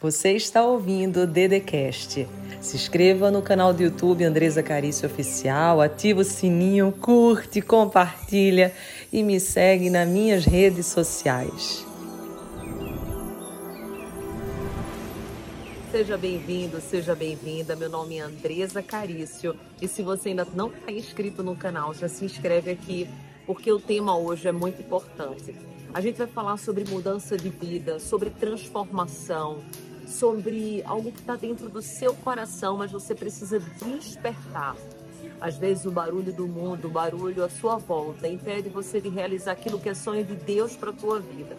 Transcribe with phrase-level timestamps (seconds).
[0.00, 2.24] Você está ouvindo o Dedecast.
[2.60, 8.72] Se inscreva no canal do YouTube Andresa Carício Oficial, ativa o sininho, curte, compartilha
[9.12, 11.84] e me segue nas minhas redes sociais.
[15.90, 17.74] Seja bem-vindo, seja bem-vinda.
[17.74, 22.08] Meu nome é Andresa Carício e se você ainda não está inscrito no canal, já
[22.08, 23.08] se inscreve aqui
[23.44, 25.56] porque o tema hoje é muito importante.
[25.92, 29.58] A gente vai falar sobre mudança de vida, sobre transformação,
[30.08, 34.74] sobre algo que está dentro do seu coração, mas você precisa despertar.
[35.40, 39.52] Às vezes o barulho do mundo, o barulho à sua volta, impede você de realizar
[39.52, 41.56] aquilo que é sonho de Deus para a tua vida.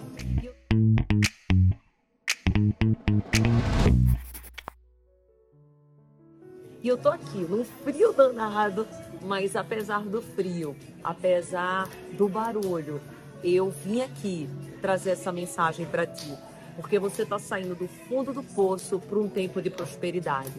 [6.81, 8.87] E eu tô aqui num frio danado,
[9.21, 13.01] mas apesar do frio, apesar do barulho,
[13.43, 14.49] eu vim aqui
[14.81, 16.37] trazer essa mensagem para ti
[16.79, 20.53] porque você está saindo do fundo do poço para um tempo de prosperidade.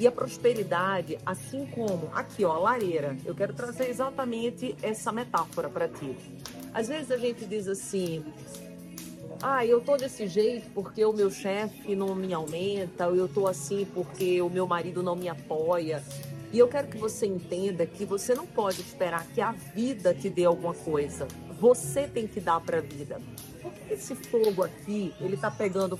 [0.00, 5.68] E a prosperidade, assim como aqui, ó, a lareira, eu quero trazer exatamente essa metáfora
[5.68, 6.16] para ti.
[6.72, 8.24] Às vezes a gente diz assim:
[9.42, 13.46] ah, eu tô desse jeito porque o meu chefe não me aumenta, ou eu tô
[13.46, 16.02] assim porque o meu marido não me apoia.
[16.52, 20.30] E eu quero que você entenda que você não pode esperar que a vida te
[20.30, 21.28] dê alguma coisa.
[21.60, 23.20] Você tem que dar para a vida
[23.90, 25.96] esse fogo aqui, ele tá pegando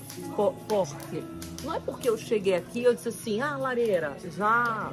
[0.67, 1.23] forte.
[1.63, 4.91] Não é porque eu cheguei aqui eu disse assim, ah, lareira, já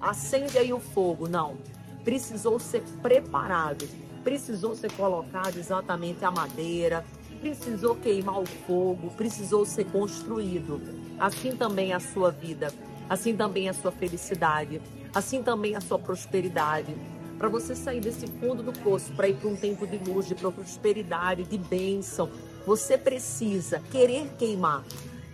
[0.00, 1.28] acende aí o fogo.
[1.28, 1.56] Não.
[2.04, 3.88] Precisou ser preparado.
[4.24, 7.04] Precisou ser colocado exatamente a madeira.
[7.40, 9.10] Precisou queimar o fogo.
[9.16, 10.80] Precisou ser construído.
[11.18, 12.72] Assim também a sua vida.
[13.08, 14.80] Assim também a sua felicidade.
[15.14, 16.94] Assim também a sua prosperidade
[17.42, 20.34] para você sair desse fundo do poço, para ir para um tempo de luz, de
[20.36, 22.30] prosperidade, de bênção,
[22.64, 24.84] você precisa querer queimar.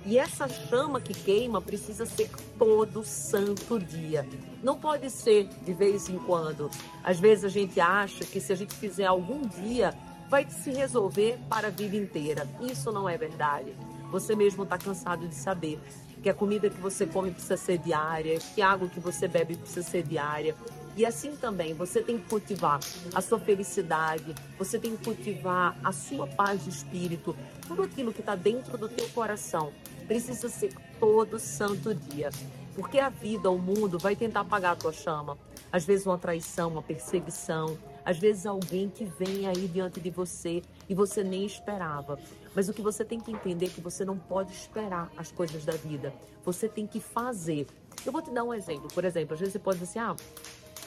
[0.06, 4.26] E essa chama que queima precisa ser todo santo dia.
[4.62, 6.70] Não pode ser de vez em quando.
[7.04, 9.92] Às vezes a gente acha que se a gente fizer algum dia,
[10.30, 12.48] vai se resolver para a vida inteira.
[12.58, 13.76] Isso não é verdade.
[14.10, 15.78] Você mesmo está cansado de saber
[16.22, 19.56] que a comida que você come precisa ser diária, que a água que você bebe
[19.56, 20.54] precisa ser diária,
[20.98, 22.81] e assim também, você tem que cultivar
[23.14, 27.36] a sua felicidade, você tem que cultivar a sua paz de espírito,
[27.69, 29.72] tudo aquilo que está dentro do teu coração
[30.09, 32.31] precisa ser todo santo dia.
[32.75, 35.38] Porque a vida, o mundo vai tentar apagar a tua chama.
[35.70, 40.62] Às vezes uma traição, uma perseguição, às vezes alguém que vem aí diante de você
[40.88, 42.19] e você nem esperava.
[42.56, 45.65] Mas o que você tem que entender é que você não pode esperar as coisas
[45.65, 46.12] da vida.
[46.44, 47.69] Você tem que fazer.
[48.04, 48.88] Eu vou te dar um exemplo.
[48.92, 50.16] Por exemplo, às vezes você pode dizer assim: ah,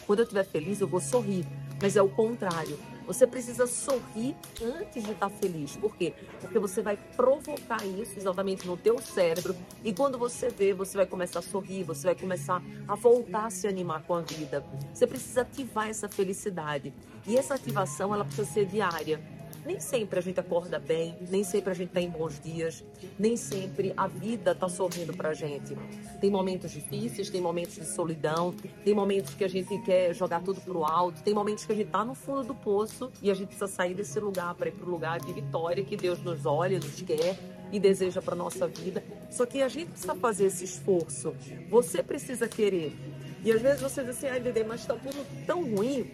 [0.05, 1.45] quando eu estiver feliz, eu vou sorrir.
[1.81, 2.77] Mas é o contrário.
[3.07, 5.75] Você precisa sorrir antes de estar feliz.
[5.75, 6.13] Por quê?
[6.39, 11.05] Porque você vai provocar isso exatamente no teu cérebro e quando você vê, você vai
[11.05, 14.63] começar a sorrir, você vai começar a voltar a se animar com a vida.
[14.93, 16.93] Você precisa ativar essa felicidade.
[17.25, 19.19] E essa ativação, ela precisa ser diária.
[19.65, 22.83] Nem sempre a gente acorda bem, nem sempre a gente está em bons dias,
[23.17, 25.77] nem sempre a vida está sorrindo para a gente.
[26.19, 30.59] Tem momentos difíceis, tem momentos de solidão, tem momentos que a gente quer jogar tudo
[30.61, 33.47] pro alto, tem momentos que a gente está no fundo do poço e a gente
[33.47, 36.79] precisa sair desse lugar para ir para o lugar de vitória que Deus nos olha,
[36.79, 37.37] nos quer
[37.71, 39.03] e deseja para nossa vida.
[39.29, 41.35] Só que a gente precisa fazer esse esforço.
[41.69, 42.95] Você precisa querer.
[43.43, 46.11] E às vezes você diz assim, ai, Dede, mas está tudo tão ruim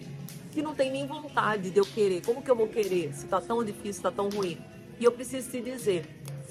[0.52, 2.22] que não tem nem vontade de eu querer.
[2.26, 4.58] Como que eu vou querer se está tão difícil, está tão ruim?
[5.00, 6.06] E eu preciso te dizer,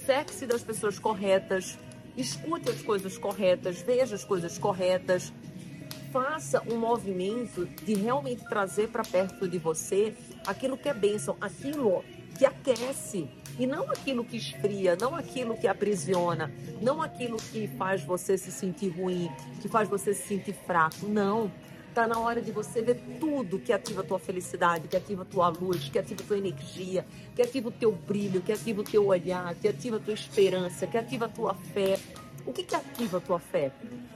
[0.04, 1.78] cerque-se das pessoas corretas,
[2.16, 5.32] escute as coisas corretas, veja as coisas corretas,
[6.12, 10.14] faça um movimento de realmente trazer para perto de você
[10.46, 12.04] aquilo que é bênção, aquilo
[12.38, 18.02] que aquece e não aquilo que esfria, não aquilo que aprisiona, não aquilo que faz
[18.02, 21.06] você se sentir ruim, que faz você se sentir fraco.
[21.06, 21.50] Não.
[21.96, 25.24] Está na hora de você ver tudo que ativa a tua felicidade, que ativa a
[25.24, 28.84] tua luz, que ativa a tua energia, que ativa o teu brilho, que ativa o
[28.84, 31.98] teu olhar, que ativa a tua esperança, que ativa a tua fé.
[32.44, 33.72] O que, que ativa a tua fé?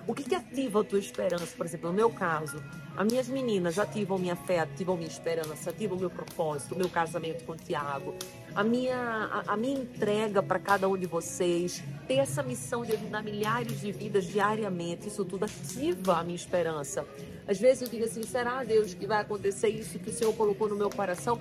[0.06, 1.56] O que, que ativa a tua esperança?
[1.56, 2.62] Por exemplo, no meu caso,
[2.94, 7.52] as minhas meninas ativam minha fé, ativam minha esperança, ativam meu propósito, meu casamento com
[7.52, 8.14] o Tiago,
[8.54, 12.92] a minha, a, a minha entrega para cada um de vocês, ter essa missão de
[12.92, 17.06] ajudar milhares de vidas diariamente, isso tudo ativa a minha esperança.
[17.46, 20.68] Às vezes eu digo assim, será Deus que vai acontecer isso que o Senhor colocou
[20.68, 21.40] no meu coração?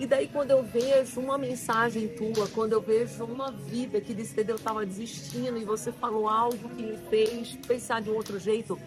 [0.00, 4.34] E daí quando eu vejo uma mensagem tua, quando eu vejo uma vida que disse
[4.34, 8.38] que eu estava desistindo e você falou algo que me fez pensar de um outro
[8.38, 8.78] jeito,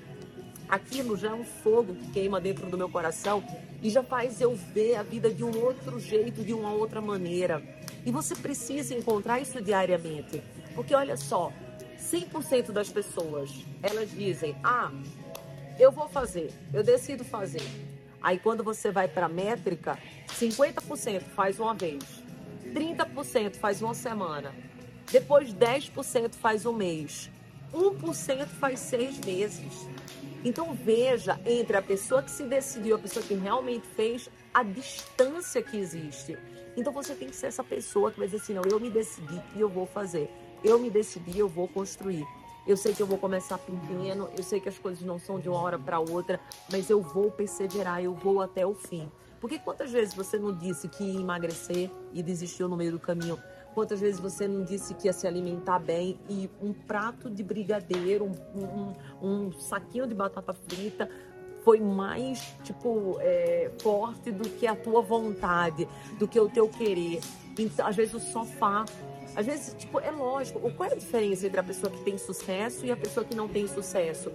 [0.67, 3.43] aquilo já é um fogo que queima dentro do meu coração
[3.81, 7.61] e já faz eu ver a vida de um outro jeito, de uma outra maneira.
[8.05, 10.41] E você precisa encontrar isso diariamente.
[10.73, 11.51] Porque olha só,
[11.97, 13.49] 100% das pessoas,
[13.81, 14.91] elas dizem: "Ah,
[15.79, 17.63] eu vou fazer, eu decido fazer".
[18.21, 19.97] Aí quando você vai para a métrica,
[20.27, 22.03] 50% faz uma vez,
[22.73, 24.53] 30% faz uma semana,
[25.11, 27.29] depois 10% faz um mês,
[27.73, 29.87] 1% faz seis meses.
[30.45, 35.59] Então veja entre a pessoa que se decidiu, a pessoa que realmente fez, a distância
[35.59, 36.37] que existe.
[36.77, 39.41] Então você tem que ser essa pessoa que vai dizer assim, não, eu me decidi
[39.55, 40.29] e eu vou fazer.
[40.63, 42.23] Eu me decidi, eu vou construir.
[42.67, 45.49] Eu sei que eu vou começar pequeno, eu sei que as coisas não são de
[45.49, 46.39] uma hora para outra,
[46.71, 49.11] mas eu vou perseverar, eu vou até o fim.
[49.41, 53.39] Porque quantas vezes você não disse que ia emagrecer e desistiu no meio do caminho?
[53.75, 58.31] Quantas vezes você não disse que ia se alimentar bem e um prato de brigadeiro,
[58.55, 61.09] um, um, um saquinho de batata frita
[61.63, 65.87] foi mais, tipo, é, forte do que a tua vontade,
[66.17, 67.19] do que o teu querer.
[67.59, 68.85] Então, às vezes o sofá
[69.35, 70.59] às vezes, tipo, é lógico.
[70.71, 73.49] Qual é a diferença entre a pessoa que tem sucesso e a pessoa que não
[73.49, 74.31] tem sucesso?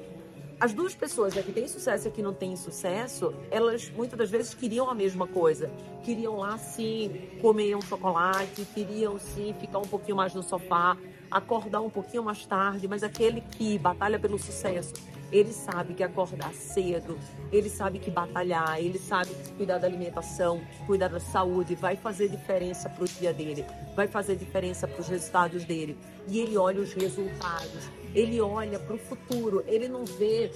[0.60, 4.30] As duas pessoas né, que têm sucesso e que não têm sucesso, elas muitas das
[4.30, 5.70] vezes queriam a mesma coisa.
[6.04, 10.98] Queriam lá sim comer um chocolate, queriam sim ficar um pouquinho mais no sofá,
[11.30, 14.92] acordar um pouquinho mais tarde, mas aquele que batalha pelo sucesso
[15.32, 17.18] ele sabe que acordar cedo,
[17.52, 22.28] ele sabe que batalhar, ele sabe que cuidar da alimentação, cuidar da saúde vai fazer
[22.28, 23.64] diferença para o dia dele,
[23.94, 25.96] vai fazer diferença para os resultados dele.
[26.26, 30.50] E ele olha os resultados, ele olha para o futuro, ele não vê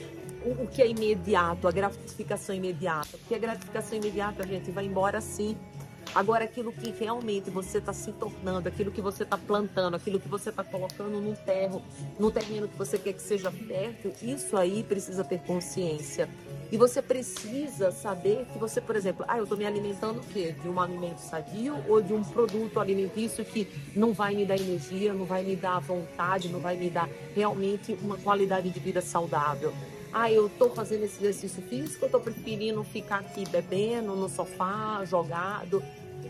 [0.44, 3.16] o, que é imediato, a gratificação imediata.
[3.18, 5.56] Porque a gratificação imediata, a gente, vai embora sim.
[6.14, 10.28] Agora, aquilo que realmente você está se tornando, aquilo que você está plantando, aquilo que
[10.28, 11.82] você está colocando no terro,
[12.20, 16.28] no terreno que você quer que seja fértil, isso aí precisa ter consciência.
[16.74, 20.56] E você precisa saber que você, por exemplo, ah, eu estou me alimentando o quê?
[20.60, 25.14] De um alimento sadio ou de um produto alimentício que não vai me dar energia,
[25.14, 29.72] não vai me dar vontade, não vai me dar realmente uma qualidade de vida saudável?
[30.12, 35.04] Ah, eu estou fazendo esse exercício físico, eu estou preferindo ficar aqui bebendo no sofá,
[35.04, 35.80] jogado.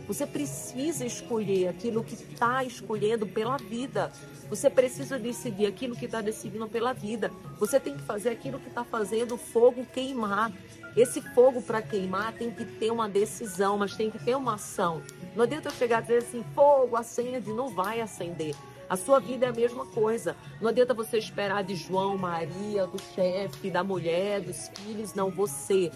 [0.07, 4.13] Você precisa escolher aquilo que está escolhendo pela vida.
[4.51, 7.31] Você precisa decidir aquilo que está decidindo pela vida.
[7.59, 10.53] Você tem que fazer aquilo que está fazendo o fogo queimar.
[10.97, 15.03] Esse fogo para queimar tem que ter uma decisão, mas tem que ter uma ação.
[15.35, 18.55] Não adianta eu chegar a dizer assim, fogo acende, não vai acender.
[18.89, 20.37] A sua vida é a mesma coisa.
[20.61, 25.15] Não adianta você esperar de João, Maria, do chefe, da mulher, dos filhos.
[25.15, 25.91] Não, você.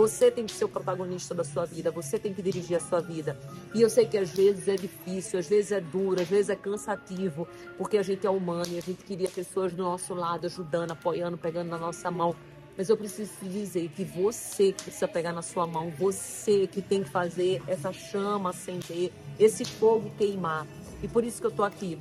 [0.00, 3.02] Você tem que ser o protagonista da sua vida, você tem que dirigir a sua
[3.02, 3.38] vida.
[3.74, 6.56] E eu sei que às vezes é difícil, às vezes é duro, às vezes é
[6.56, 10.92] cansativo, porque a gente é humano e a gente queria pessoas do nosso lado, ajudando,
[10.92, 12.34] apoiando, pegando na nossa mão.
[12.78, 16.80] Mas eu preciso te dizer que você que precisa pegar na sua mão, você que
[16.80, 20.66] tem que fazer essa chama acender, esse fogo queimar.
[21.02, 21.98] E por isso que eu tô aqui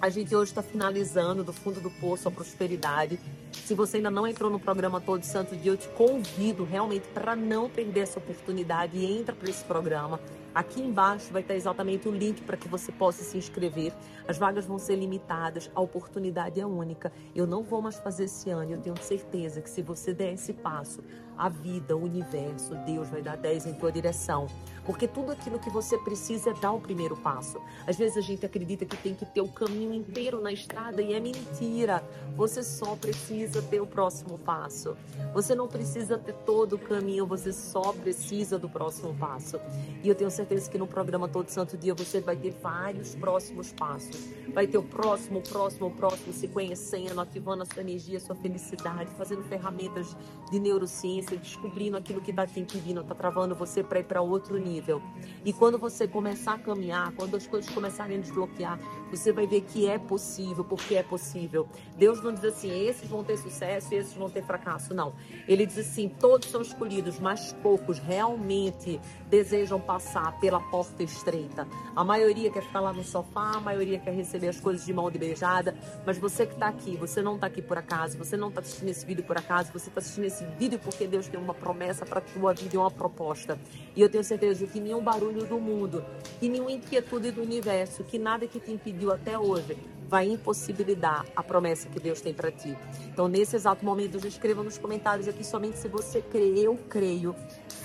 [0.00, 3.18] a gente hoje está finalizando do fundo do poço a prosperidade.
[3.52, 7.34] Se você ainda não entrou no programa Todo Santo Dia, eu te convido realmente para
[7.34, 10.20] não perder essa oportunidade e entra para esse programa.
[10.54, 13.92] Aqui embaixo vai estar exatamente o link para que você possa se inscrever.
[14.28, 17.12] As vagas vão ser limitadas, a oportunidade é única.
[17.34, 20.52] Eu não vou mais fazer esse ano, eu tenho certeza que se você der esse
[20.52, 21.02] passo,
[21.36, 24.46] a vida, o universo, Deus vai dar 10 em tua direção.
[24.86, 27.60] Porque tudo aquilo que você precisa é dar o primeiro passo.
[27.84, 31.14] Às vezes a gente acredita que tem que ter o caminho inteiro na estrada e
[31.14, 32.04] é mentira.
[32.36, 34.96] Você só precisa ter o próximo passo.
[35.32, 39.58] Você não precisa ter todo o caminho, você só precisa do próximo passo.
[40.02, 43.14] E eu tenho certeza certeza que no programa Todo Santo Dia você vai ter vários
[43.14, 44.28] próximos passos.
[44.52, 48.20] Vai ter o próximo, o próximo, o próximo, se conhecendo, ativando a sua energia, a
[48.20, 50.14] sua felicidade, fazendo ferramentas
[50.50, 54.58] de neurociência, descobrindo aquilo que está te impedindo, está travando você para ir para outro
[54.58, 55.02] nível.
[55.44, 58.78] E quando você começar a caminhar, quando as coisas começarem a desbloquear,
[59.10, 61.66] você vai ver que é possível, porque é possível.
[61.96, 65.14] Deus não diz assim, esses vão ter sucesso e esses vão ter fracasso, não.
[65.48, 71.66] Ele diz assim, todos são escolhidos, mas poucos realmente desejam passar pela porta estreita.
[71.94, 75.10] A maioria quer ficar lá no sofá, a maioria quer receber as coisas de mão
[75.10, 75.74] de beijada,
[76.04, 78.88] mas você que está aqui, você não está aqui por acaso, você não está assistindo
[78.88, 82.18] esse vídeo por acaso, você está assistindo esse vídeo porque Deus tem uma promessa para
[82.18, 83.58] a tua vida e uma proposta.
[83.94, 86.04] E eu tenho certeza que nenhum barulho do mundo,
[86.40, 89.76] que nenhuma inquietude do universo, que nada que te impediu até hoje
[90.08, 92.76] vai impossibilitar a promessa que Deus tem para ti.
[93.12, 97.34] Então, nesse exato momento, já escreva nos comentários aqui somente se você crê, eu creio.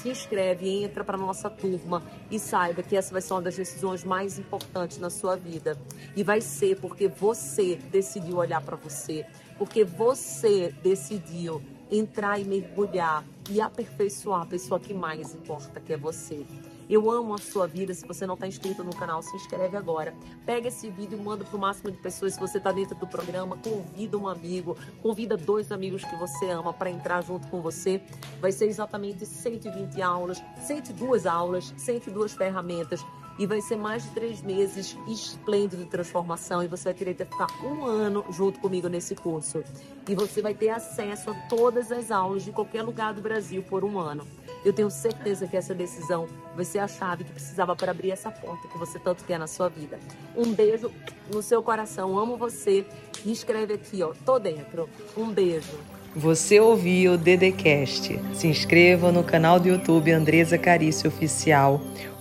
[0.01, 2.01] Se inscreve, entra para nossa turma
[2.31, 5.77] e saiba que essa vai ser uma das decisões mais importantes na sua vida.
[6.15, 9.25] E vai ser porque você decidiu olhar para você,
[9.57, 15.97] porque você decidiu entrar e mergulhar e aperfeiçoar a pessoa que mais importa, que é
[15.97, 16.45] você.
[16.89, 17.93] Eu amo a sua vida.
[17.93, 20.15] Se você não está inscrito no canal, se inscreve agora.
[20.43, 22.33] Pega esse vídeo, manda para o máximo de pessoas.
[22.33, 26.73] Se você está dentro do programa, convida um amigo, convida dois amigos que você ama
[26.73, 28.01] para entrar junto com você.
[28.41, 33.05] Vai ser exatamente 120 aulas, 102 aulas, 102 ferramentas
[33.37, 37.47] e vai ser mais de três meses esplêndido de transformação e você vai querer ficar
[37.63, 39.63] um ano junto comigo nesse curso.
[40.07, 43.85] E você vai ter acesso a todas as aulas de qualquer lugar do Brasil por
[43.85, 44.27] um ano.
[44.63, 48.29] Eu tenho certeza que essa decisão vai ser a chave que precisava para abrir essa
[48.29, 49.99] porta que você tanto quer na sua vida.
[50.35, 50.91] Um beijo
[51.33, 52.85] no seu coração, amo você.
[53.25, 54.89] E escreve aqui, ó, tô dentro.
[55.17, 55.77] Um beijo.
[56.15, 58.19] Você ouviu o Dedecast.
[58.33, 61.79] Se inscreva no canal do YouTube Andresa Carício Oficial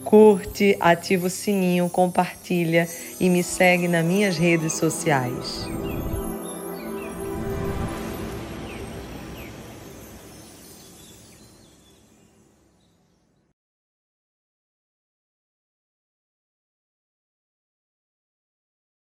[0.08, 2.88] curte, ativa o sininho, compartilha
[3.20, 5.68] e me segue nas minhas redes sociais.